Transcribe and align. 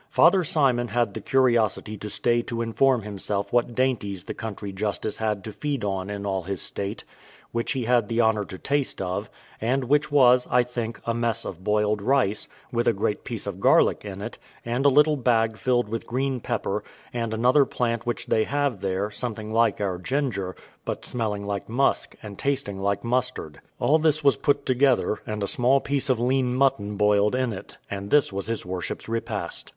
Father 0.09 0.43
Simon 0.43 0.87
had 0.87 1.13
the 1.13 1.21
curiosity 1.21 1.95
to 1.97 2.09
stay 2.09 2.41
to 2.41 2.63
inform 2.63 3.03
himself 3.03 3.53
what 3.53 3.75
dainties 3.75 4.23
the 4.23 4.33
country 4.33 4.71
justice 4.73 5.19
had 5.19 5.43
to 5.43 5.53
feed 5.53 5.83
on 5.83 6.09
in 6.09 6.25
all 6.25 6.41
his 6.41 6.59
state, 6.59 7.03
which 7.51 7.73
he 7.73 7.83
had 7.85 8.09
the 8.09 8.19
honour 8.19 8.43
to 8.45 8.57
taste 8.57 8.99
of, 8.99 9.29
and 9.59 9.83
which 9.83 10.11
was, 10.11 10.47
I 10.49 10.63
think, 10.63 10.99
a 11.05 11.13
mess 11.13 11.45
of 11.45 11.63
boiled 11.63 12.01
rice, 12.01 12.47
with 12.71 12.87
a 12.87 12.93
great 12.93 13.23
piece 13.23 13.45
of 13.45 13.59
garlic 13.59 14.03
in 14.03 14.23
it, 14.23 14.39
and 14.65 14.87
a 14.87 14.89
little 14.89 15.17
bag 15.17 15.55
filled 15.55 15.87
with 15.87 16.07
green 16.07 16.39
pepper, 16.39 16.83
and 17.13 17.31
another 17.31 17.63
plant 17.63 18.03
which 18.03 18.25
they 18.25 18.45
have 18.45 18.81
there, 18.81 19.11
something 19.11 19.51
like 19.53 19.79
our 19.79 19.99
ginger, 19.99 20.55
but 20.83 21.05
smelling 21.05 21.45
like 21.45 21.69
musk, 21.69 22.15
and 22.23 22.39
tasting 22.39 22.79
like 22.79 23.03
mustard; 23.03 23.61
all 23.79 23.99
this 23.99 24.23
was 24.23 24.35
put 24.35 24.65
together, 24.65 25.19
and 25.27 25.43
a 25.43 25.47
small 25.47 25.79
piece 25.79 26.09
of 26.09 26.19
lean 26.19 26.55
mutton 26.55 26.97
boiled 26.97 27.35
in 27.35 27.53
it, 27.53 27.77
and 27.87 28.09
this 28.09 28.33
was 28.33 28.47
his 28.47 28.65
worship's 28.65 29.07
repast. 29.07 29.69